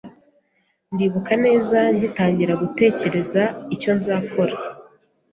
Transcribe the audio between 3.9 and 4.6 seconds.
nzakora,